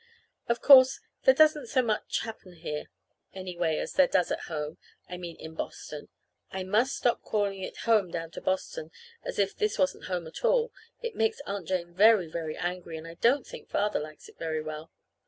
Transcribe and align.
Of 0.49 0.63
course, 0.63 0.99
there 1.25 1.33
doesn't 1.35 1.67
so 1.67 1.83
much 1.83 2.21
happen 2.21 2.53
here, 2.53 2.85
anyway, 3.33 3.77
as 3.77 3.93
there 3.93 4.07
does 4.07 4.31
at 4.31 4.45
home 4.49 4.79
I 5.07 5.17
mean 5.17 5.35
in 5.35 5.53
Boston. 5.53 6.09
(I 6.51 6.63
must 6.63 6.95
stop 6.97 7.21
calling 7.21 7.61
it 7.61 7.77
home 7.85 8.09
down 8.09 8.31
to 8.31 8.41
Boston 8.41 8.89
as 9.21 9.37
if 9.37 9.55
this 9.55 9.77
wasn't 9.77 10.05
home 10.05 10.25
at 10.25 10.43
all. 10.43 10.73
It 11.03 11.13
makes 11.15 11.39
Aunt 11.45 11.67
Jane 11.67 11.93
very, 11.93 12.25
very 12.25 12.57
angry, 12.57 12.97
and 12.97 13.07
I 13.07 13.13
don't 13.13 13.45
think 13.45 13.69
Father 13.69 13.99
likes 13.99 14.27
it 14.27 14.39
very 14.39 14.63
well.) 14.63 14.91